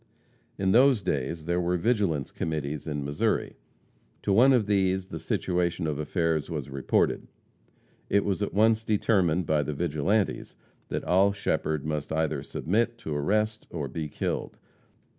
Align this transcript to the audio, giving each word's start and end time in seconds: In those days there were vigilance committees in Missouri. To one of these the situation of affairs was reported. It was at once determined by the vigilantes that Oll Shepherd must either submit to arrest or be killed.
In 0.57 0.71
those 0.71 1.03
days 1.03 1.45
there 1.45 1.61
were 1.61 1.77
vigilance 1.77 2.31
committees 2.31 2.87
in 2.87 3.05
Missouri. 3.05 3.55
To 4.23 4.33
one 4.33 4.51
of 4.51 4.65
these 4.65 5.09
the 5.09 5.19
situation 5.19 5.85
of 5.85 5.99
affairs 5.99 6.49
was 6.49 6.71
reported. 6.71 7.27
It 8.09 8.25
was 8.25 8.41
at 8.41 8.51
once 8.51 8.83
determined 8.83 9.45
by 9.45 9.61
the 9.61 9.73
vigilantes 9.75 10.55
that 10.87 11.07
Oll 11.07 11.33
Shepherd 11.33 11.85
must 11.85 12.11
either 12.11 12.41
submit 12.41 12.97
to 12.97 13.13
arrest 13.15 13.67
or 13.69 13.87
be 13.87 14.09
killed. 14.09 14.57